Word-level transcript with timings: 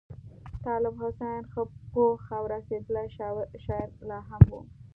طالب 0.63 0.93
حسین 1.03 1.41
ښه 1.51 1.61
پوخ 1.91 2.21
او 2.37 2.43
رسېدلی 2.53 3.07
شاعر 3.65 3.89
لا 4.09 4.19
هم 4.29 4.43
وو. 4.51 4.61